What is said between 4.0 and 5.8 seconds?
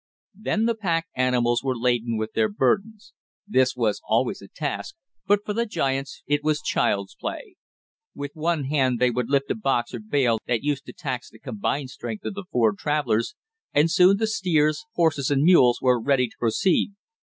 always a task, but for the